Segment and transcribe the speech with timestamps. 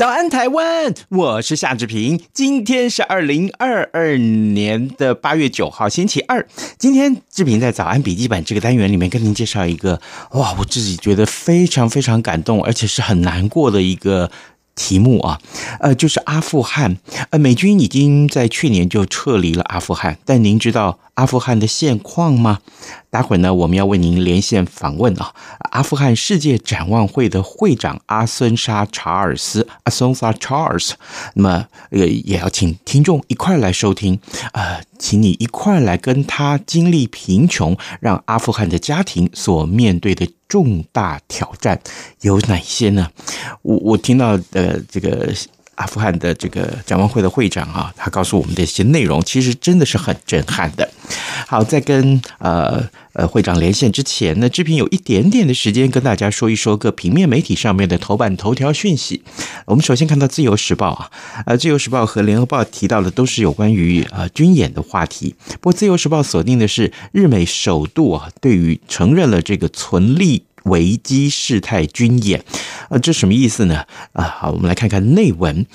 [0.00, 0.94] 早安，台湾！
[1.10, 2.18] 我是夏志平。
[2.32, 6.48] 今天是二零二二年的八月九号，星期二。
[6.78, 10.00] 今天志平在早安笔记本这个单元里面跟您介绍一个
[10.30, 14.30] 哇，我自己觉得非常非常感动，而且是很难过的一个
[14.74, 15.38] 题目啊。
[15.80, 16.96] 呃，就是阿富汗。
[17.28, 22.60] 呃，美军已经在去年就撤离了阿富汗，但您知道阿富汗的现况吗？
[23.10, 25.34] 待会儿呢，我们要为您连线访问啊，
[25.72, 30.94] 阿富汗世界展望会的会长阿孙沙查尔斯，阿孙沙查尔斯。
[31.34, 34.18] 那么，呃，也要请听众一块来收听，
[34.52, 41.78] 呃，请你一块来跟他经历贫穷，让阿富汗的家庭所面对的重大挑战
[42.22, 43.10] 有哪些呢？
[43.60, 45.30] 我我听到呃这个。
[45.80, 50.88] 阿富汗的这个展望会的会长啊，他告诉我们的一些内容，其实真的是很震撼的。
[51.48, 59.22] 好，在跟呃呃会长连线之前呢，志平有一点点的时间跟大家说一说各平面媒体上面的头版头条讯息。
[59.64, 61.10] 我们首先看到《自由时报》啊，
[61.46, 65.34] 呃，《自由时报》和《联合报》提到的都是有关于呃军演的话题。
[65.60, 70.44] 不过，《自由时报》锁定的是日美首度啊，对于承认了这个存利。
[70.64, 72.44] 危机事态军演，
[72.88, 73.84] 呃，这什么意思呢？
[74.12, 75.66] 啊，好，我们来看看内文。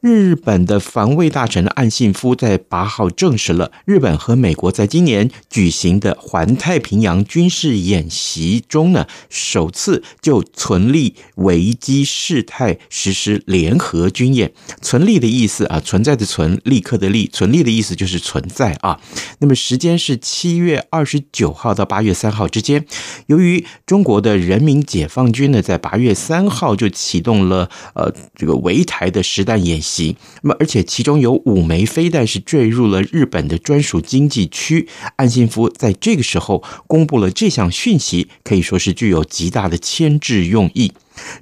[0.00, 14.52] 日本的防卫大臣岸信夫在八号证实了，日本和美国在今年举行的环太平洋军事演习中呢，首次就存利危机事态实施联合军演。
[14.82, 19.00] 存利的意思啊，存在的存，立刻的立，存利的意思就是存在啊。
[19.38, 22.84] 那么时间是七月二十九号到八月三号之间。
[23.26, 30.16] 由于中国的人民解放军呢，在八月三号就启动了呃这个围台的实弹演习。
[30.42, 34.88] 那么，而且其中有五枚飞弹是坠入了日本的专属经济区。
[35.16, 40.92] 岸信夫在这个时候公布了这项讯息，可以说是具有极大的牵制用意。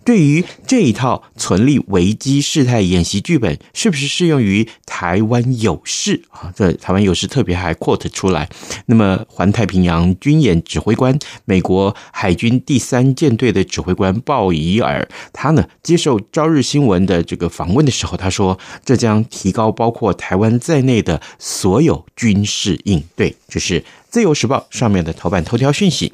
[0.05, 6.53] 对于这一套存利危机事态演习剧本，是不是适用于台湾有事啊？
[6.55, 8.49] 这台湾有事特别还 quote 出来。
[8.87, 26.13] 那么，环太平洋军演指挥官、美国海军第三舰队的指挥官鲍伊尔，他呢接受朝日新闻的这个访问的时候，他说：“这将提高包括台湾在内的所有军事应对。”这是自由时报上面的头版头条讯息。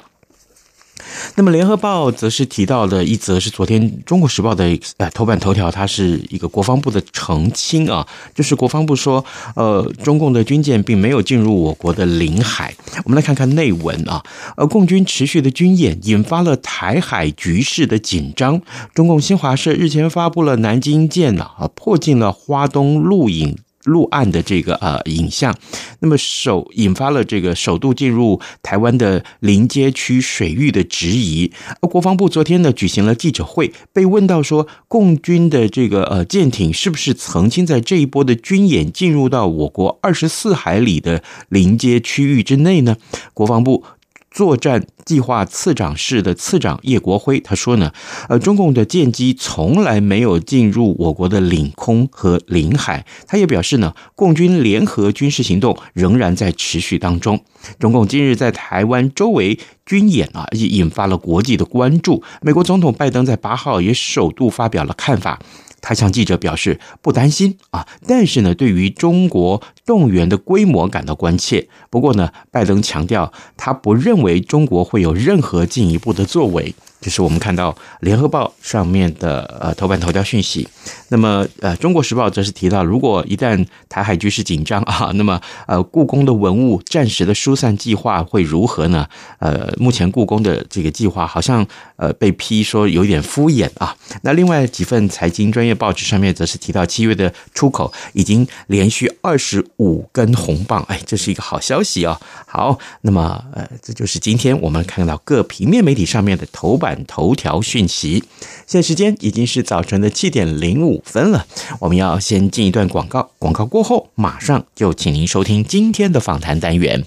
[1.35, 9.23] 那么，《联合报》则是提到的一则，是昨天《中国时报》的呃头版头条，它是一个国防部的澄清啊，就是国防部说，
[9.55, 12.73] 呃，中共的军舰并没有进入我国的领海。
[13.05, 14.23] 我们来看看内文啊，
[14.57, 18.61] 呃，共军持续的军演引发了台海局势的紧张。
[18.93, 23.57] 中共新华社日前发布了南京舰呐啊迫近了花东陆影。
[23.89, 25.53] 陆岸的这个呃影像，
[25.99, 31.51] 那么首引发了这个首度进入台湾的临街区水域的质疑。
[31.81, 42.95] 国防部昨天呢举行了记者会，被问到说，共军的这个呃舰艇是不是曾经在这一波的军演进入到我国二十四海里的临街区域之内呢？
[43.33, 43.83] 国防部。
[44.31, 47.91] 作战计划次长室的次长叶国辉他说呢，
[48.27, 53.05] 呃，中共的舰机从来没有进入我国的领空和领海。
[53.27, 57.43] 他也表示呢，共军联合军事行动仍然在持续当中。
[57.79, 62.23] 中共今日在台湾周围军演啊，也引发了国际的关注。
[62.41, 65.39] 美国总统拜登在八号也首度发表了看法。
[65.81, 71.67] 他向记者表示不担心啊，但是呢，对于中国动员的规模感到关切。
[71.89, 76.75] 不过呢，拜登强调他不认为中国会有任何进一步的作为。
[77.01, 77.71] 这是我们看到
[78.01, 80.67] 《联合报》上面的呃头版头条讯息。
[81.07, 89.07] 那么呃，《中国时报》则是提到，如果一旦台海局势紧张啊， 那么呃，故宫的文物暂时的疏散计划会如何呢？
[89.39, 91.65] 呃，目前故宫的这个计划好像
[91.95, 93.95] 呃被批说有点敷衍啊。
[94.23, 102.19] 那另外几份财经专业报纸上面则是提到，七月的出口已经连续二十五根红棒，哎，这是一个好消息哦。
[102.45, 107.03] 好，那么呃，这就是今天我们看到各平面媒体上面的头版。
[107.07, 108.23] 头条讯息，
[108.67, 111.45] 现在时间已经是早晨的七点零五分了。
[111.79, 117.05] 我们要先进一段广告，广告过后马上就请您收听今天的访谈单元。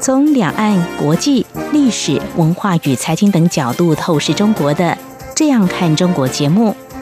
[0.00, 4.84] 从两岸、国际、历史文化与财经等角度透视中国的
[5.34, 6.74] 《这样看中国》节目，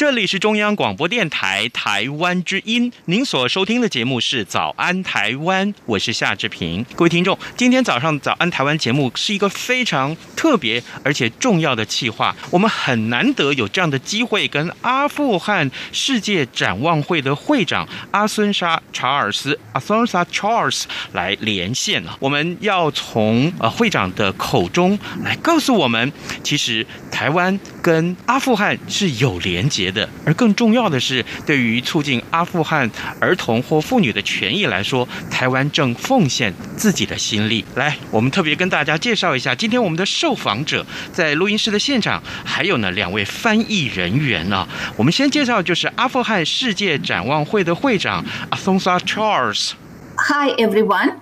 [0.00, 6.82] 这里是中央广播电台台湾之音，您所收听的节目是《早安台湾》，我是夏志平。
[6.96, 22.16] 各位听众，今天早上《早安台湾》节目是一个非常特别而且重要的企划，我们很难得有这样的机会跟阿富汗世界展望会的会长阿孙沙查尔斯阿孙沙 Charles 来连线了。
[22.20, 26.10] 我们要从呃会长的口中来告诉我们，
[26.42, 30.08] 其实台湾跟阿富汗是有连结的。
[30.24, 37.64] 而更重要的是，对于促进阿富汗儿童或妇女的权益来说，台湾正奉献自己的心力。
[37.74, 44.66] 来，我们特别跟大家介绍一下，今天我们的受访者在录音室的现场，还有呢两位翻译人员呢。
[44.96, 49.72] 我们先介绍就是阿富汗世界展望会的会长阿松萨 Charles。
[50.16, 51.20] Hi everyone,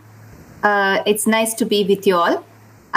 [0.62, 2.42] uh, it's nice to be with you all.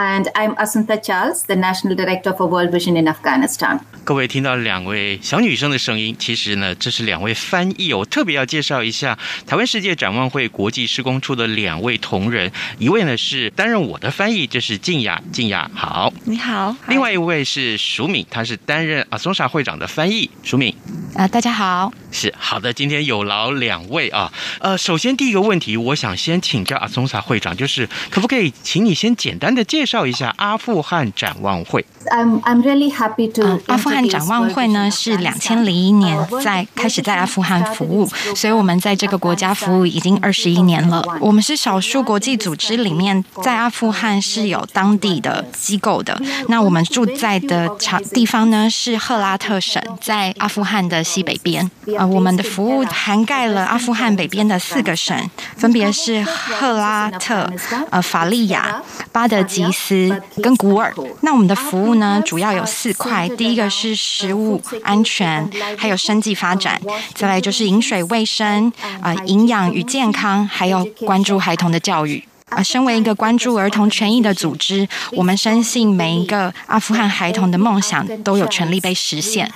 [0.01, 3.81] And I'm Asuntha Charles, the National Director for World Vision in Afghanistan.
[4.03, 7.93] 各位听到两位小女生的声音，其实呢，这是两位翻译。
[7.93, 9.15] 我特别要介绍一下
[9.45, 16.75] 台湾世界展望会国际施工处的两位同仁，一位呢是担任我的翻译，这是静雅，静雅好，你好。
[16.87, 20.75] 另外一位是淑敏，他是担任阿松沙会长的翻译，淑敏。
[21.13, 21.93] 啊，大家好。
[22.11, 24.33] 是好的，今天有劳两位啊。
[24.59, 33.61] 呃，首先第一个问题，我想先请教阿松沙会长，就是可不可以请你先简单的介绍一下阿富汗展望会？I'm I'm really happy to、嗯。
[33.67, 41.03] 阿富汗展望会呢是两千零一年在开始在阿富汗服务，所以我们在这个国家服务已经二十一年了。
[41.19, 46.19] 我们是少数国际组织里面在阿富汗是有当地的机构的。
[46.47, 51.69] 那我们住在的场地方呢是赫拉特省，在阿富汗的西北边。
[51.97, 55.15] 呃，我们的服务涵盖了阿富汗北边的四个省，
[55.55, 57.51] 分别是赫拉特、
[57.89, 58.81] 呃法利亚、
[59.11, 60.93] 巴德吉斯跟古尔。
[61.21, 66.77] 那我们的服务呢，主要有四块：第一个是食物安全，还有生计发展；
[67.15, 72.23] 再来就是饮水卫生，啊、营养与健康，还有关注孩童的教育。
[72.49, 79.49] 啊，身为一个关注儿童权益的组织，我们深信每一个阿富汗孩童的梦想都有权利被实现。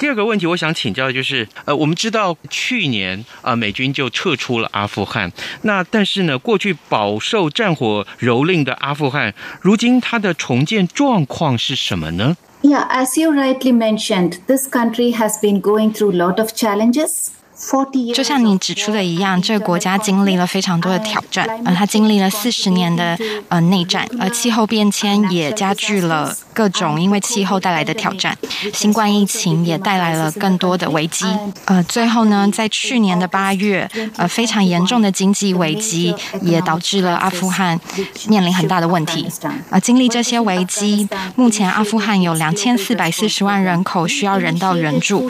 [0.00, 12.36] 第二个问题，我想请教的就是，呃，我们知道去年啊、呃，美军就撤出了阿富汗，那但是呢，过去饱受战火蹂躏的阿富汗，如今它的重建状况是什么呢？
[12.62, 17.28] Yeah, as you rightly mentioned, this country has been going through a lot of challenges.
[18.13, 23.17] 就像你指出的一样，这个国家经历了非常多的挑战，呃，它经历了四十年的
[23.49, 28.35] 呃内战，而，气候变迁也加剧了各种因为气候带来的挑战，
[28.73, 31.25] 新冠疫情也带来了更多的危机，
[31.65, 37.79] 呃，最后呢，在去年的八月，呃，非常严重的经济危机也导致了阿富汗
[38.27, 45.29] 面临很大的问题，啊、呃，经历这些危机，目前阿富汗有两千四百四十万人口需要人道援助，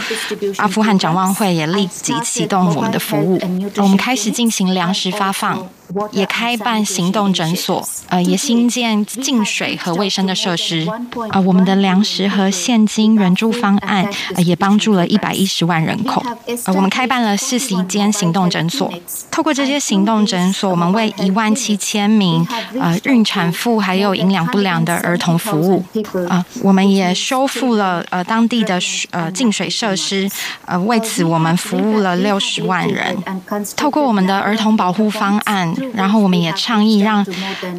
[0.57, 3.39] 阿富汗展望会也立即启动我们的服务，
[3.77, 5.67] 我们开始进行粮食发放。
[6.11, 10.87] 也开办行动诊所，呃，也新建净水和卫生的设施。
[11.29, 16.23] 啊、呃，我们的粮食和现金援助方案，呃，也帮助了一百一十万人口。
[16.65, 18.91] 呃，我们开办了四十一间行动诊所，
[19.29, 22.45] 透过这些行动诊所，我们为一万七千名
[22.79, 25.83] 呃孕产妇还有营养不良的儿童服务。
[26.27, 28.79] 啊、呃，我们也修复了呃当地的
[29.11, 30.29] 呃净水设施，
[30.65, 33.17] 呃，为此我们服务了六十万人。
[33.75, 37.25] 透过我们的儿童保护方案，然后我们也倡议让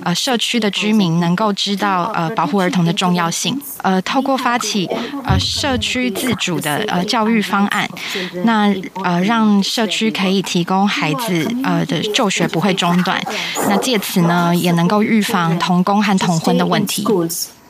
[0.03, 3.61] 呃社区的居民能够知道呃保护儿童的重要性。
[3.83, 4.87] 呃，透过发起
[5.25, 7.89] 呃社区自主的呃教育方案，
[8.45, 13.23] 那呃让社区可以提供孩子呃的就学不会中断。
[13.69, 17.05] 那借此呢，也能够预防童工和童婚的问题。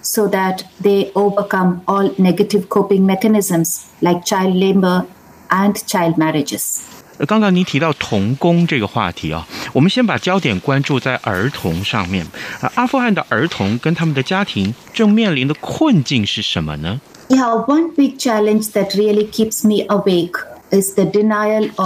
[0.05, 5.05] So that they overcome all negative coping mechanisms like child labor
[5.49, 6.81] and child marriages.
[7.26, 12.26] 刚刚您提到童工这个话题啊，我们先把焦点关注在儿童上面
[12.61, 12.71] 啊。
[12.75, 20.35] 阿富汗的儿童跟他们的家庭正面临的困境是什么呢？Yeah, one big challenge that really keeps me awake.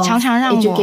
[0.05, 0.77] 常常让我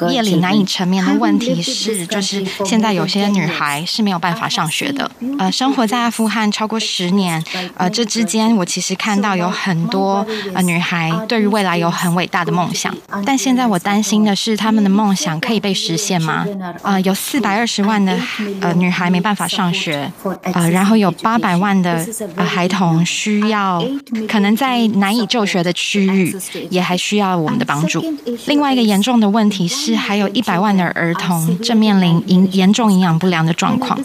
[0.00, 5.08] 呃夜里难以成眠的问题是，就是现在有些女孩是没有办法上学的。
[5.38, 7.42] 呃，生活在阿富汗超过十年，
[7.76, 12.92] 呃，这之间我其实看到有很多呃女孩对于未来有很伟大的梦想，
[13.24, 16.44] 但现在我担心的是，她们的梦想可以被实现吗？
[16.82, 18.18] 呃，有四百二十万的
[18.60, 20.10] 呃女孩没办法上学，
[20.52, 23.80] 呃，然后有八百万的呃孩童需要，
[24.28, 26.36] 可能在难以就学的区域，
[26.68, 27.43] 也还需要。
[27.44, 28.02] 我们的帮助。
[28.46, 33.98] 另外一个严重的问题是，还有一百万的儿童正面临严严重营养不良的状况。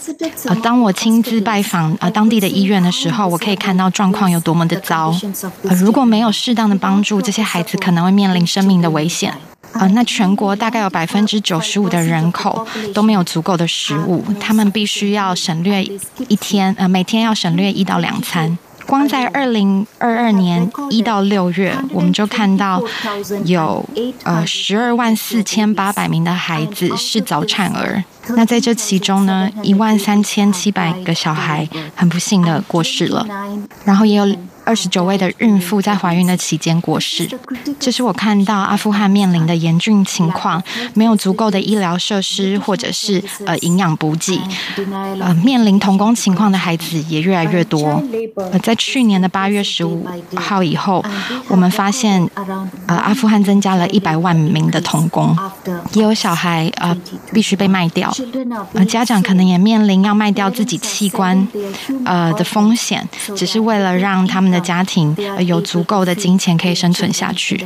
[0.45, 5.15] 呃，当我亲自拜访呃当地的医院的时候，我可以看到状况有多么的糟。
[5.63, 9.33] 呃，如果没有适当的帮助，这些孩子可能会面临生命的危险。
[9.73, 15.83] 呃，那全国大概有百分之九十五的人口都没有足够的食物，他们必须要省略
[16.27, 18.57] 一天，呃，每天要省略一到两餐。
[18.89, 22.81] 光在二零二二年一到六月，我们就看到
[23.45, 23.87] 有
[24.23, 28.03] 呃十二万四千八百名的孩子是早产儿。
[28.29, 33.27] 那在这其中呢，一万三千七百个小孩很不幸的过世了，
[33.85, 34.35] 然后也有。
[34.63, 37.27] 二十九位的孕妇在怀孕的期间过世，
[37.79, 40.61] 这是我看到阿富汗面临的严峻情况，
[40.93, 44.39] 没有足够的医疗设施或者是呃营养补给，
[45.19, 48.03] 呃面临童工情况的孩子也越来越多。
[48.51, 51.03] 呃，在去年的八月十五号以后，
[51.47, 52.29] 我们发现
[52.85, 55.35] 呃阿富汗增加了一百万名的童工，
[55.93, 56.95] 也有小孩呃
[57.33, 58.13] 必须被卖掉，
[58.73, 61.47] 呃家长可能也面临要卖掉自己器官
[62.05, 64.58] 呃的风险，只是为了让他们的。
[64.59, 67.65] 家庭有足够的金钱可以生存下去，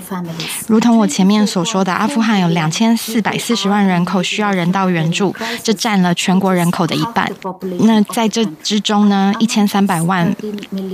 [0.67, 7.31] 如同我前面所说的，阿富汗有两千四百四十万人口需要人道援助，这占了全国人口的一半。
[7.79, 10.35] 那在这之中呢，一千三百万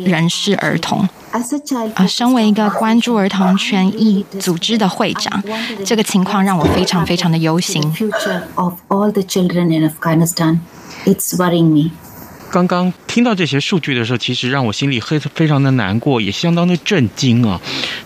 [0.05, 1.07] 人是儿童。
[1.31, 5.43] 啊，身为一个关注儿童权益组织的会长，
[5.85, 7.79] 这个情况让我非常非常的忧心。
[12.51, 17.61] 刚刚听到这些数据的时候，其实让我心里非非常的难过，也相当的震惊啊。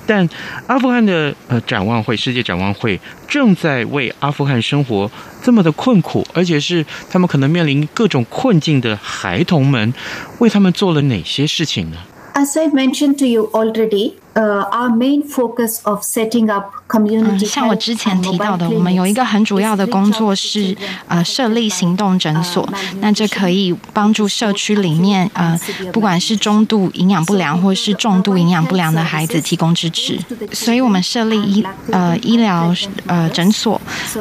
[0.06, 0.28] 但
[0.68, 5.10] 阿富汗的呃展望会，世界展望会正在为阿富汗生活
[5.42, 9.94] 这么的困苦，而且是他们可能面临各种困境的孩童们，
[10.40, 11.98] 为他们做了哪些事情呢
[12.34, 14.14] ？As I mentioned to you already.
[14.34, 20.76] 呃，our main focus of setting up community 像我之前提到的，我们有一个很主要的工作是
[21.08, 22.68] 呃设立行动诊所。
[23.00, 25.56] 那这可以帮助社区里面呃
[25.92, 30.20] 不管是中度营养不良或是重度营养不良的孩子提供支持。
[30.52, 32.74] 所以我们设立医呃医疗
[33.06, 33.80] 呃诊所，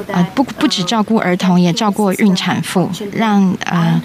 [0.09, 3.99] 呃不不只照顾儿童，也照顾孕产妇，让呃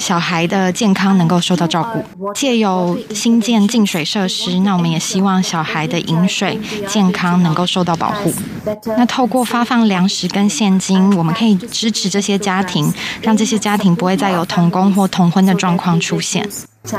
[0.00, 2.32] 小孩的健康能够受到照顾。
[2.32, 5.27] 借由新建净水设施，那我们也希望。
[5.28, 8.32] 让小孩的饮水健康能够受到保护。
[8.84, 12.92] 那透过发放粮食跟现金，我们可以支持这些家庭，
[13.22, 16.48] 让这些家庭不会再有童工或童婚的状况出现。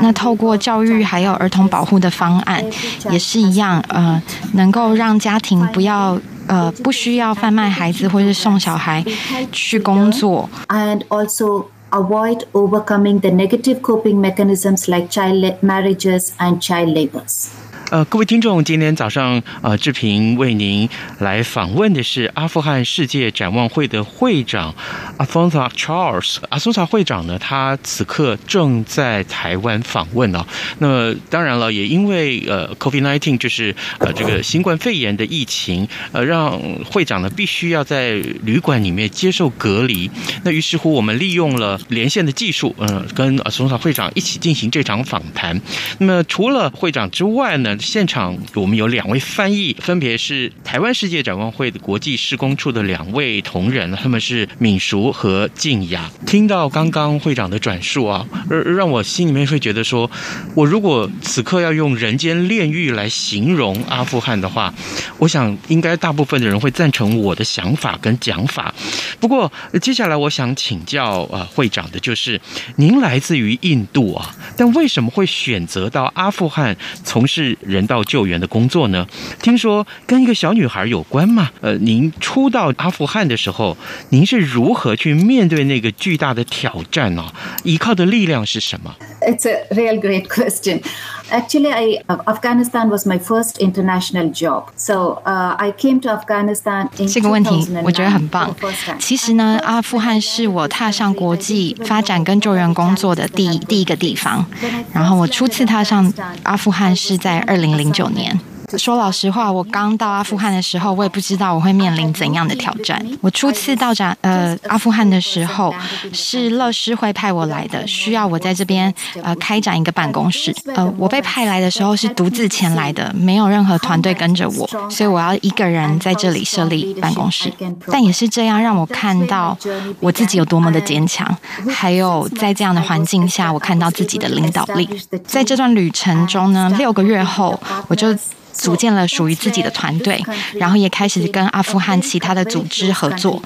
[0.00, 2.64] 那透过教育还有儿童保护的方案，
[3.10, 4.22] 也是一样，呃，
[4.52, 9.04] 能够让家庭不要呃不需要贩卖孩子或是送小孩
[9.50, 10.48] 去工作。
[10.68, 17.48] And also avoid overcoming the negative coping mechanisms like child marriages and child labors.
[17.90, 24.72] 呃，各位听众，今天早上呃，志平为您来访问的是阿富汗世界展望会的会长
[25.18, 26.36] Assunta Charles。
[26.50, 30.46] Assunta 会长呢，他此刻正在台湾访问哦。
[30.78, 38.12] 那么当然了，也因为呃，COVID-19 就是呃这个新冠肺炎的疫情，呃，让会长呢必须要在
[38.44, 40.08] 旅馆里面接受隔离。
[40.44, 45.60] 那于是乎，我们利用了连线的技术，嗯、跟 Assunta 会长一起进行这场访谈。
[45.98, 56.10] 那么除了会长之外呢，现场我们有两位翻译，分别是台湾世界展望会的国际事工处的两位同仁，他们是敏淑和静雅。
[56.26, 60.10] 听到刚刚会长的转述啊，让我心里面会觉得说，
[60.54, 64.72] 我如果此刻要用人间炼狱来形容阿富汗的话，
[65.18, 68.74] 我想应该大部分的人会赞成我的想法跟讲法。
[69.18, 72.40] 不过接下来我想请教啊会长的就是，
[72.76, 79.06] 您来自于印度啊，但为什么会选择到阿富汗从事人道救援的工作呢？
[79.40, 81.50] 听说跟一个小女孩有关吗？
[81.60, 83.76] 呃，您初到阿富汗的时候，
[84.10, 87.24] 您是如何去面对那个巨大的挑战呢？
[87.64, 90.82] 依靠的力量是什么？It's a real great question.
[91.30, 94.64] Actually, I Afghanistan was my first international job.
[94.74, 98.52] So, uh, I came to Afghanistan in 这个问题我觉得很棒。
[98.98, 104.44] 其实呢，阿富汗是我踏上国际发展跟救援工作的第第一个地方。
[104.92, 106.12] 然后我初次踏上
[106.42, 108.49] 阿富汗是在二零零九年。
[108.78, 113.04] 说老实话，我刚到阿富汗的时候，我也不知道我会面临怎样的挑战。
[113.20, 115.74] 我初次到展呃阿富汗的时候，
[116.12, 120.54] 是乐施会派我来的，需要我在这边呃开展一个办公室。
[120.74, 127.52] 呃，我被派来的时候是独自前来的，没有任何团队跟着我，所以我要一个人在这里设立办公室。
[127.90, 129.56] 但也是这样让我看到
[129.98, 131.36] 我自己有多么的坚强，
[131.68, 134.88] 还有在这样的环境下，我看到自己的领导力。
[135.24, 137.58] 在这段旅程中呢，六个月后
[137.88, 138.16] 我就。
[138.60, 140.22] 组建了属于自己的团队，
[140.54, 143.42] 然后也开始跟阿富汗其他的组织合作，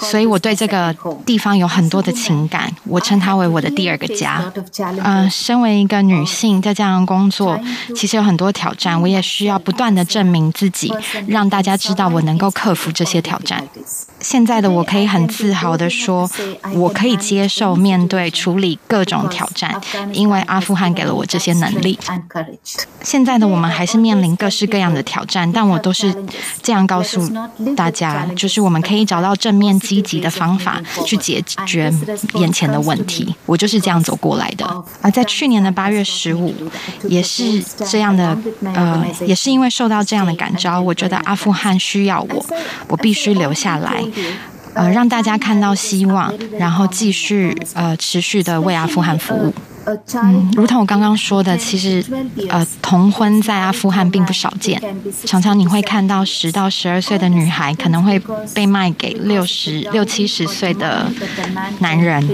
[0.00, 0.94] 所以我对这个
[1.26, 4.52] 地方有很多的情感，我称它为我的第二个家。
[5.02, 7.60] 嗯、呃，身为一个女性，在这样工作，
[7.96, 10.92] 其实有很多挑战，我也需要不断的证明自己，
[11.26, 13.66] 让大家知道我能够克服这些挑战。
[14.24, 16.28] 现在的我可以很自豪的说，
[16.74, 19.80] 我可以接受面对处理各种挑战，
[20.12, 21.98] 因为阿富汗给了我这些能力。
[23.02, 24.34] 现在的我们还是面临。
[24.36, 26.12] 各式各样的挑战，但我都是
[26.62, 27.20] 这样告诉
[27.76, 31.92] 大家，就是我们可以找到正面积极的方法去解决
[32.34, 33.34] 眼前的问题。
[33.46, 34.84] 我就是这样走过来的。
[35.00, 36.52] 而在去年的八月十五，
[37.08, 38.36] 也是这样的，
[38.74, 42.44] 呃，也是因为受到这样的感召，我觉得阿富汗需要我，
[42.88, 44.02] 我必须留下来，
[44.74, 49.54] 呃，让大家看到希望，然后继续呃持续的为阿富汗服务。
[50.14, 52.02] 嗯，如同我刚刚说的，其实
[52.48, 54.80] 呃，童婚在阿富汗并不少见。
[55.26, 58.18] 常常你会看到十到十二岁的女孩可能会
[58.54, 61.06] 被卖给六十六七十岁的
[61.80, 62.26] 男人。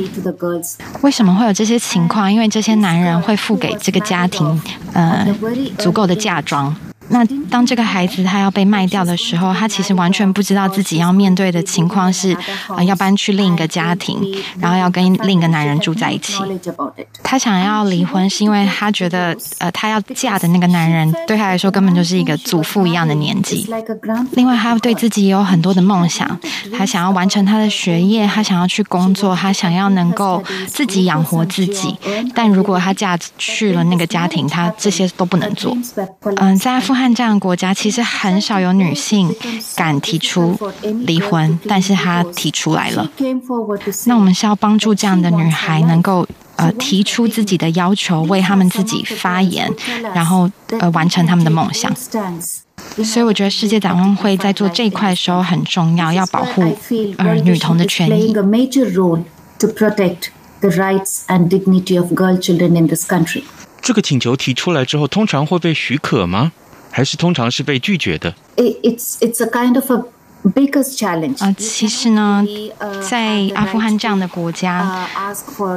[1.02, 2.32] 为什么会有这些情况？
[2.32, 4.62] 因为这些男人会付给这个家庭
[4.92, 5.26] 呃
[5.76, 6.74] 足够的嫁妆。
[7.10, 12.36] 那当这个孩子他要被卖掉的时候，他其实完全不知道自己要面对的情况是，
[12.68, 14.20] 呃，要搬去另一个家庭，
[14.60, 16.34] 然后要跟另一个男人住在一起。
[17.24, 23.68] 他想要离婚，是因为他觉得，呃，他要嫁的那个男人对他来说根本就是一个祖父一样的年纪。
[24.32, 26.38] 另外，他对自己也有很多的梦想，
[26.78, 31.96] 他想要完成他的学业，他想要去工作，他想要能够自己养活自己。
[32.36, 35.76] 但如果他嫁去了那个家庭，他这些都不能做。
[36.36, 36.99] 嗯、在富汗。
[37.00, 39.34] 看这样的国家，其实很少有女性
[39.74, 40.58] 敢提出
[41.06, 43.10] 离婚，但是她提出来了。
[44.04, 49.72] 那我们是要帮助这样的女孩，能够呃提出自己的要求，为她们自己发言，
[50.14, 51.90] 然后呃完成他们的梦想。
[53.02, 56.62] 所以我觉得世界展望会在做这一块的时候很重要，要保护
[57.16, 58.34] 呃女童的权益。
[63.82, 66.52] 这个请求提出来之后，通常会被许可吗？
[66.90, 68.34] 还是通常是被拒绝的。
[70.54, 71.44] Biggest challenge.
[71.44, 72.44] 啊，其实呢，
[73.08, 75.06] 在阿富汗这样的国家，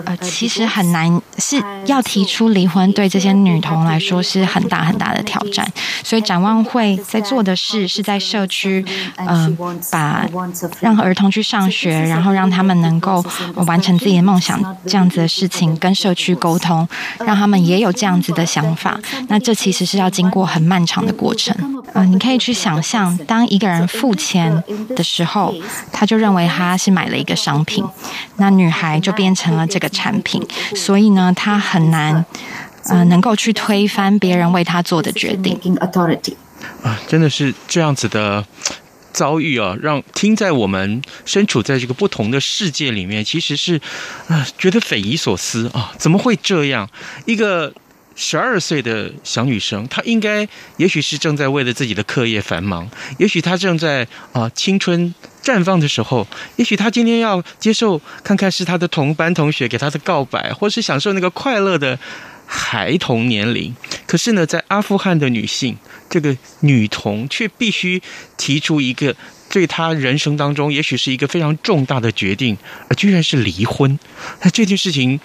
[0.06, 5.69] 呃，其实很难是要提出离婚，对这些女童来说是很大很大的挑战。
[6.04, 9.52] 所以展望会在做的事是在社区，呃，
[9.91, 10.26] 把
[10.80, 13.23] 让儿童去上学，然后让他们能够
[13.65, 16.88] 完成自己的梦想，这样子的事情跟社区沟通，
[17.19, 18.99] 让他们也有这样子的想法。
[19.28, 21.54] 那这其实是要经过很漫长的过程。
[21.88, 24.52] 啊、呃，你可以去想象，当一个人付钱。
[24.95, 25.53] 的时候，
[25.91, 27.83] 他就认为他是买了一个商品，
[28.37, 32.25] 那女孩就变成了这个产品，所以呢，他很难
[32.89, 35.57] 呃，能够去推翻别人为他做的决定。
[36.81, 38.45] 啊，真的是这样子的
[39.11, 43.79] 遭遇啊，让听在我们身处在这个不同的世界里面，其实是
[44.27, 46.89] 啊，觉得匪夷所思啊，怎么会这样？
[47.25, 47.73] 一个
[48.15, 50.47] 十二岁的小女生，她应该
[50.78, 61.97] 也许是正在为了自己的课业繁忙，也许她正在啊青春绽放的时候，也许她今天要接受看看是她的同班同学给她的告白，或是享受那个快乐的
[62.45, 63.76] 孩童年龄。
[64.06, 65.76] 可是呢，在阿富汗的女性，
[66.10, 68.02] 这个女童却必须
[68.38, 69.15] 提出一个
[69.49, 72.56] 对她人生当中也许是一个非常重大的决定，
[72.89, 73.97] 而居然是离婚。
[74.41, 75.19] 那这件事情。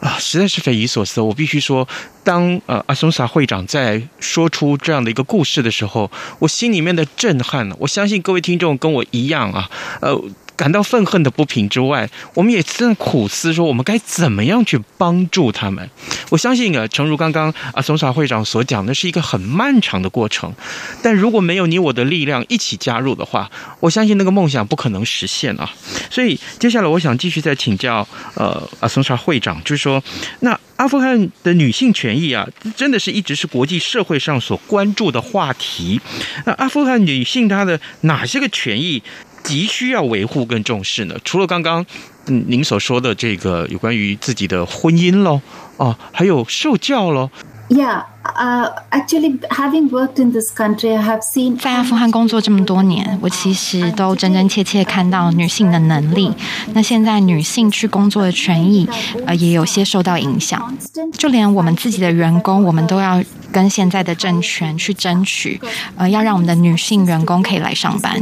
[0.00, 1.20] 啊，实在是匪夷所思。
[1.20, 1.86] 我必须说，
[2.22, 10.22] 当呃阿松萨会长在说出这样的一个故事的时候，我心里面的震撼，我相信各位听众跟我一样啊，呃。
[10.58, 15.88] 感到愤恨的不平之外，我们也正在苦思说，我们该怎么样去帮助他们。
[16.30, 20.52] 我相信啊，诚如刚刚啊松萨会长所讲，那是一个很漫长的过程。
[21.00, 25.70] 但如果没有你我的力量一起加入的话，我相信那个梦想不可能实现啊。
[26.10, 30.02] 所以接下来我想继续再请教呃啊松萨会长，就是说，
[30.40, 32.44] 那阿富汗的女性权益啊，
[32.76, 36.00] 真的是一直是国际社会上所关注的话题。
[36.44, 39.00] 那阿富汗女性她的哪些个权益？
[39.42, 41.16] 急需要维护跟重视呢？
[41.24, 41.84] 除了刚刚
[42.26, 45.40] 嗯您所说的这个有关于自己的婚姻喽，
[45.76, 47.30] 哦，还有受教喽。
[47.68, 48.04] Yeah.
[48.24, 56.30] Uh, actually, having worked in this country, I have seen 在阿富汗工作这么多年，我其实都真真切切看到女性的能力。
[56.74, 58.86] 那现在女性去工作的权益，
[59.26, 60.76] 呃，也有些受到影响。
[61.12, 65.60] 就连我们自己的员工，我们都要跟现在的政权去争取，
[65.96, 68.20] 呃，要让我们的女性员工可以来上班。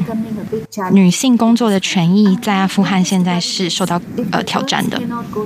[0.93, 5.01] 女性工作的权益在阿富汗现在是受到呃挑战的。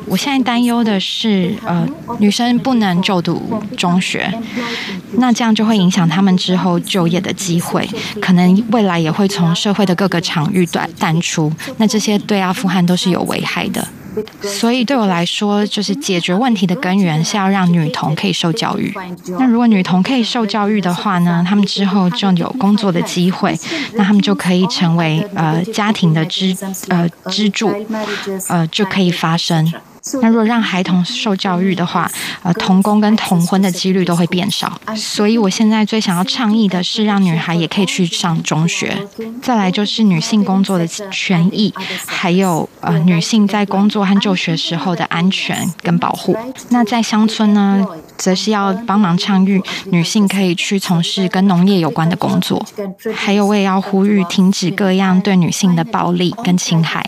[0.07, 1.87] 我现在担忧的是，呃，
[2.19, 4.33] 女生不能就读中学。
[5.12, 7.88] 那这样就会影响他们之后就业的机会，
[8.21, 11.53] 可能未来也会从社会的各个场域断淡出。
[11.79, 13.87] 那这些对阿富汗都是有危害的。
[14.42, 18.92] 所以对我来说，就是解决问题的根源是要让女童可以受教育。
[19.38, 23.59] 那如果女童可以受教育的话呢，她们之后就有工作的机会，
[23.94, 26.57] 那她们就可以成为呃家庭的支
[26.88, 27.73] 呃支柱，
[28.49, 29.73] 呃就可以发生。
[30.23, 32.11] 那如果让孩童受教育的话，
[32.43, 34.81] 呃，童工跟童婚的几率都会变少。
[34.97, 38.97] 所以我现在最想要倡议的是，让女孩也可以去上中学。
[39.43, 41.73] 再来就是女性工作的权益，
[42.07, 46.37] 还有呃，女性在工作和就学时候的安全跟保护。
[46.71, 47.85] 那在乡村呢，
[48.21, 52.65] 则是要帮忙倡议女性可以去从事跟农业有关的工作。
[53.15, 57.03] 还有，我也要呼吁停止各样对女性的暴力跟侵害。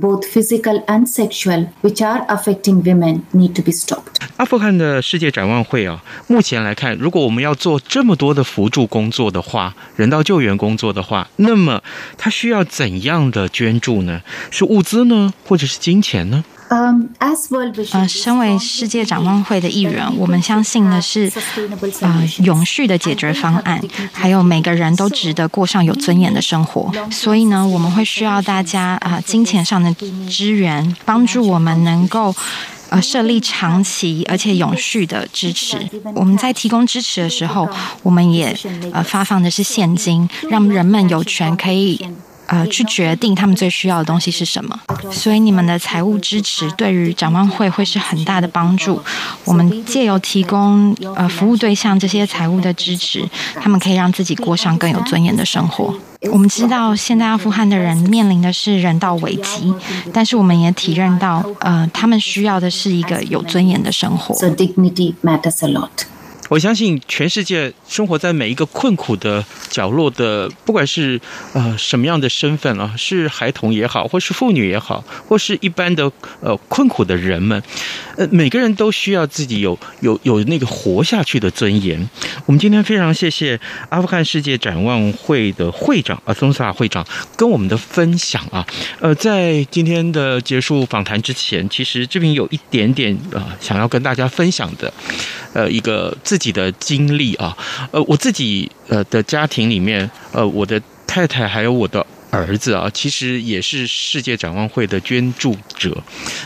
[0.00, 4.18] Both physical and sexual, which are affecting women, need to be stopped.
[4.36, 11.80] 阿富汗的世界展望会啊，目前来看，如果我们要做这么多的辅助工作的话，人道救援工作的话，那么
[12.16, 14.22] 它需要怎样的捐助呢？
[14.50, 16.44] 是物资呢，或者是金钱呢？
[16.68, 21.32] 呃，身为世界展望会的一员，我们相信的是，
[22.00, 23.80] 呃，永续的解决方案，
[24.12, 26.92] 还有每个人都值得过上有尊严的生活。
[27.10, 29.94] 所以呢，我们会需要大家啊、金钱上的
[30.28, 32.34] 支援，帮助我们能够
[32.90, 35.78] 呃设立长期而且永续的支持。
[36.14, 37.66] 我们在提供支持的时候，
[38.02, 38.54] 我们也
[38.92, 42.06] 呃发放的是现金，让人们有权可以。
[42.48, 44.78] 呃，去决定他们最需要的东西是什么，
[45.12, 49.00] 所以你们的财务支持对于展望会会是很大的帮助。
[49.44, 53.28] 我们借由提供呃服务对象这些财务的支持，
[53.60, 55.94] 他们可以让自己过上更有尊严的生活。
[56.32, 59.72] 我们知道现在阿富汗的人面临的是人道危机，
[60.12, 64.34] 但是我们也体认到，呃，他们需要的是一个有尊严的生活。
[64.34, 65.90] So dignity matters a lot.
[66.48, 71.20] 我相信全世界生活在每一个困苦的角落的，不管是
[71.52, 77.62] 呃什么样的身份啊，是孩童也好，或是妇女也好，或是一般的呃困苦的人们，
[78.16, 82.08] 呃每个人都需要自己有有有那个活下去的尊严。
[82.46, 87.06] 我们今天非常谢谢阿富汗世界展望会的会长阿松萨会长
[87.36, 88.66] 跟我们的分享啊。
[89.00, 94.90] 呃，在今天的结束访谈之前，其实这边有一点点呃想要跟大家分享的。
[95.54, 97.56] 呃，一个自自己的经历啊，
[97.90, 106.00] 呃，我自己呃的家庭里面，呃，我的太太还有我的儿子啊，其实也是世界展望会的捐助者。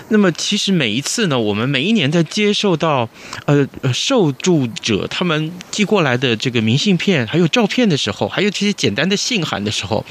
[0.09, 3.07] 那么，其实每一次呢，我们每一年在接受到
[3.45, 10.03] 呃受助者他们寄过来的这个明信片，还有照片的时候，还有这些简单的信函的时候，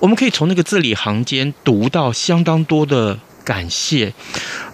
[0.00, 4.12] 我们可以从那个字里行间读到相当多的感谢，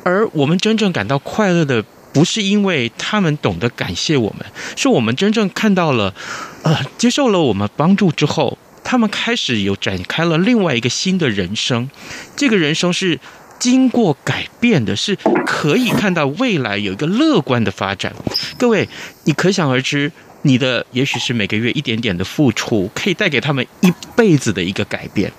[0.03, 1.85] 而我们真正感到快乐的。
[2.17, 6.15] 不是因为他们懂得感谢我们，是我们真正看到了，
[6.63, 11.91] 呃，接受了我们帮助之后，他们开始有展开了另外一个新的人生，
[12.35, 13.21] 这个人生是
[13.59, 18.15] 经过改变的，是可以看到未来有一个乐观的发展。
[18.57, 18.89] 各位，
[19.25, 20.11] 你可想而知。
[20.47, 25.31] 你的也许是每个月一点点的付出，可以带给他们一辈子的一个改变。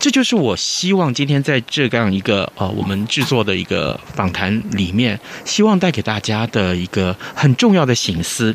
[0.00, 8.54] 这就是我希望今天在这样一个呃我们制作的一个访谈里面，希望带给大家的一个很重要的醒思。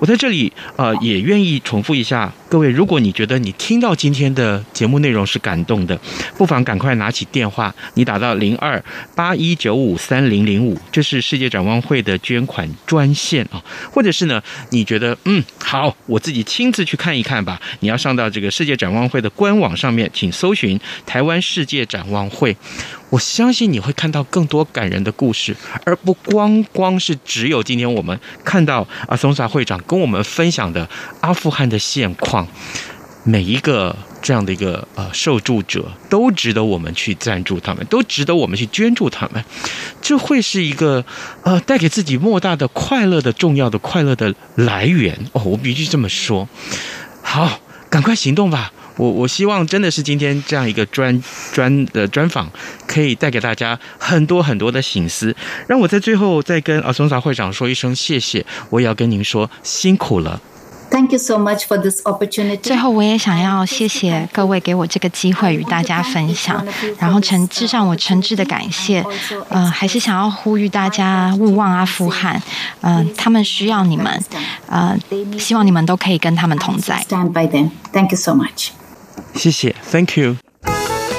[0.00, 5.98] 我在这里呃也愿意重复一下，各位，如果你觉得你听到今天的节目内容是感动的，
[6.36, 8.82] 不妨赶快拿起电话，你打到零二
[9.14, 15.42] 八一九五三零零五，这是世界展望会的捐款专线啊，或者是呢，你觉得嗯。
[15.58, 17.60] 好，我自己亲自去看一看吧。
[17.80, 22.56] 你要上到这个世界展望会的官网上面，请搜寻“台湾世界展望会”。
[23.10, 30.88] 我相信你会看到更多感人的故事，而不光光是只有今天我们看到阿松萨会长跟我们分享的
[31.20, 32.46] 阿富汗的现况。
[33.24, 39.44] 每一个这样的一个呃受助者都值得我们去赞助他们，都值得我们去捐助他们，
[40.00, 41.04] 这会是一个
[41.42, 46.48] 呃带给自己莫大的快乐的重要的快乐的来源哦，我必须这么说。
[47.20, 48.72] 好，赶快行动吧！
[48.98, 52.50] 我我希望真的是今天这样一个专专的专访，
[52.86, 55.34] 可以带给大家很多很多的醒思。
[55.66, 60.40] 让我在最后再跟阿松萨会长说一声谢谢，我也要跟您说辛苦了。
[60.92, 62.58] Thank you so much for this opportunity.
[62.60, 66.62] 最后，我也想要谢谢各位给我这个机会与大家分享，
[66.98, 69.02] 然后诚致上我诚挚的感谢。
[69.48, 72.40] 呃，还是想要呼吁大家勿忘阿富汗，
[72.82, 74.22] 嗯、呃，他们需要你们，
[74.66, 74.94] 呃，
[75.38, 77.02] 希望你们都可以跟他们同在。
[77.08, 77.70] Stand by them.
[77.90, 78.68] Thank you so much.
[79.34, 80.36] 谢谢，Thank you。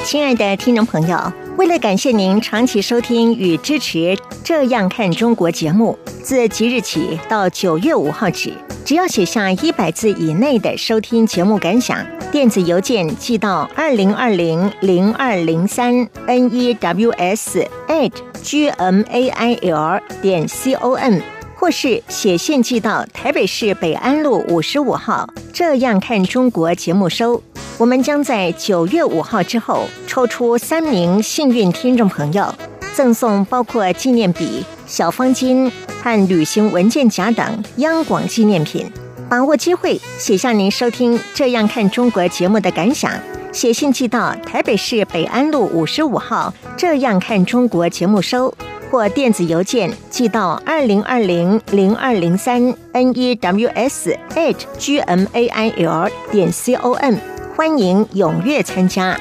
[0.04, 3.98] 亲爱的听众朋友，为了感谢您长期收听与支持
[4.44, 8.52] 《这样看中国》节目，自即日起到九月五号止。
[8.84, 21.18] 只要写下一百字以内的收听节目感想，电子邮件寄到二零二零零二零三 news at gmail 点 com，
[21.56, 25.26] 或是写信寄到台北市北安路五十五号。
[25.50, 27.42] 这样看中国节目收，
[27.78, 32.54] 我们将在九月五号之后抽出三名幸运听众朋友，
[32.94, 35.70] 赠送包括纪念笔、小方巾。
[36.04, 38.92] 和旅行文件夹等央广纪念品，
[39.26, 43.10] 把握机会写下您收听《这样看中国》节目的感想，
[43.52, 48.54] 写信寄到台北市北安路五十五号《这样看中国》节目收，
[48.90, 52.60] 或电子邮件寄到二零二零零二零三
[52.92, 57.14] news at gmail 点 com，
[57.56, 59.18] 欢迎踊跃参加。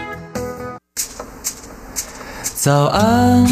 [2.55, 3.45] 早安，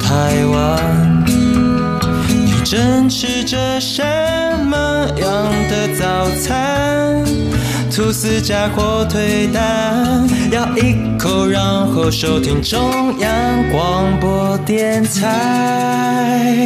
[0.00, 1.23] 台湾。
[2.74, 4.02] 正吃着什
[4.66, 7.24] 么样的早餐？
[7.88, 13.30] 吐司加火腿蛋，咬一口，然后收听中央
[13.70, 16.58] 广播电台。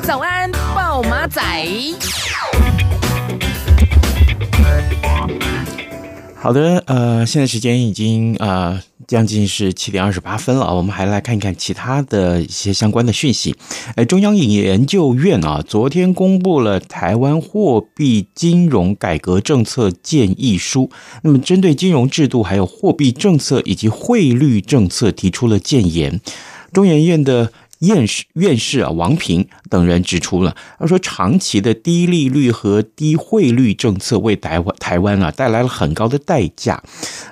[0.00, 1.42] 早安，报马仔。
[6.34, 8.80] 好的，呃，现在时间已经呃。
[9.08, 13.56] 将近是七点二十八分了，我们还来看一看其他的一些相关的讯息。
[13.96, 20.90] 哎，中央研究院啊，昨天公布了台湾货币金融改革政策建议书。
[21.22, 26.20] 那么，针对金融制度、还有货币政策以及汇率政策提出了建言。
[26.72, 27.50] 中研院的。
[27.80, 36.82] 院士院士啊，王平等人指出了，他说，长期的低利率和低汇率政策为台湾台湾啊带来了很高的代价。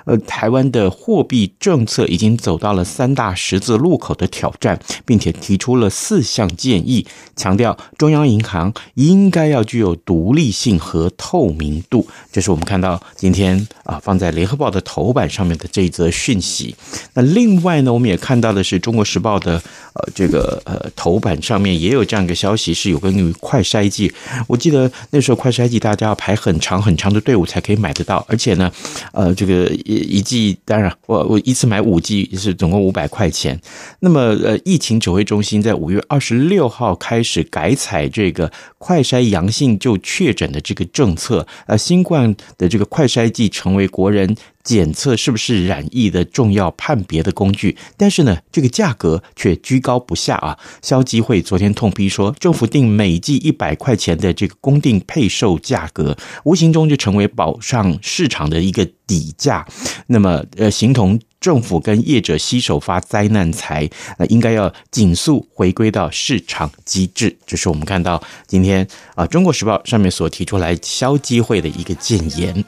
[0.05, 7.05] 呃，台湾的货币政策已经走到了三大十字路口的挑战，并且提出了四项建议，
[7.35, 12.07] 强调中央银行应该要具有独立性和透明度。
[12.31, 16.73] 这是我们看到今天啊放在联合报的头版上面的这一则讯息。
[17.15, 19.61] 那另外呢，我们也看到的是中国时报的
[19.93, 20.36] 呃这个。
[20.37, 24.11] 呃呃，头版上面也有这样一个消息，是有关于快筛剂。
[24.47, 28.71] 我记得那时候快筛剂大家要排很长很长的队伍才可以买得到，而且呢，
[29.13, 33.59] 呃，这个一一剂当然我我一次买五剂是总共五百块钱。
[33.99, 44.35] 那么呃，疫情指挥中心在五月二十六号开始改采这个快筛阳性就确诊的这个政策，呃，新冠的这个快筛剂成为国人。
[44.67, 50.57] 检测是不是染疫的重要判别的工具，但是呢，这个价格却居高不下下啊！
[50.81, 59.65] 消基会昨天痛批说，政府定每季一百块钱的这个公定配售价格，无形中就成为保上市场的一个底价，
[60.05, 61.19] 那么呃，形同。
[61.39, 67.33] 政府跟业者携手发灾难财，那应该要尽速回归到市场机制。
[67.45, 72.65] 这是我们看到今天啊，《中国时报》上面所提出来消机会的一个建言。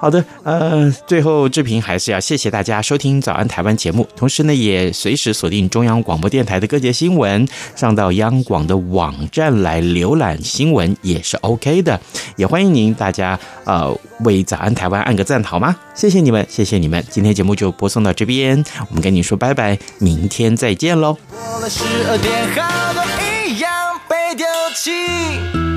[0.00, 12.00] 好的，呃，最后志平还是要谢谢大家收听《早安台湾》节目，同时呢，也随时锁定中央广播电台的各节新闻，上到央广的网站来浏览新闻也是 OK 的。
[12.36, 15.76] 也欢迎您大家呃为《早安台湾》按个赞好吗？
[15.94, 17.04] 谢谢你们，谢谢你们。
[17.10, 21.16] 今天节目就播送到这边，我们跟你说拜拜，明天再见喽。
[21.30, 23.02] 过了十二点，好多
[23.46, 23.70] 一样
[24.08, 25.71] 被丢弃。